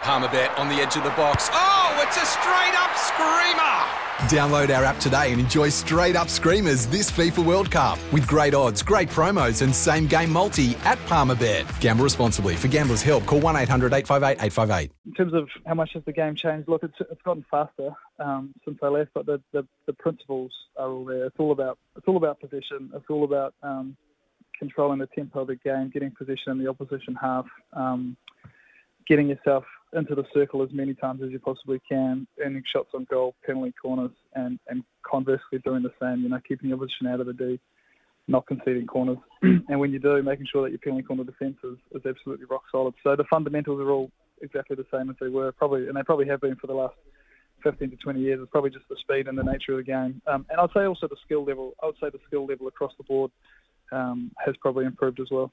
[0.00, 1.50] Palmerbet on the edge of the box.
[1.52, 4.00] Oh, it's a straight up screamer!
[4.28, 8.54] Download our app today and enjoy straight up screamers this FIFA World Cup with great
[8.54, 11.80] odds, great promos, and same game multi at Palmerbet.
[11.80, 12.54] Gamble responsibly.
[12.54, 14.92] For gamblers' help, call 1 800 858 858.
[15.06, 18.54] In terms of how much has the game changed, look, it's, it's gotten faster um,
[18.64, 21.26] since I left, but the, the, the, principles are all there.
[21.26, 22.90] It's all about it's all about position.
[22.94, 23.96] It's all about um,
[24.58, 28.16] controlling the tempo of the game, getting position in the opposition half, um,
[29.06, 33.06] getting yourself into the circle as many times as you possibly can, earning shots on
[33.10, 37.20] goal, penalty corners, and, and conversely doing the same, you know, keeping your position out
[37.20, 37.58] of the D,
[38.28, 39.18] not conceding corners.
[39.42, 42.62] and when you do, making sure that your penalty corner defence is, is absolutely rock
[42.70, 42.94] solid.
[43.02, 46.28] So the fundamentals are all exactly the same as they were, probably, and they probably
[46.28, 46.94] have been for the last
[47.62, 48.38] 15 to 20 years.
[48.40, 50.22] It's probably just the speed and the nature of the game.
[50.26, 52.92] Um, and I'd say also the skill level, I would say the skill level across
[52.96, 53.30] the board
[53.92, 55.52] um, has probably improved as well.